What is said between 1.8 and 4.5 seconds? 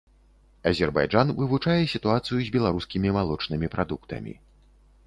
сітуацыю з беларускімі малочнымі прадуктамі.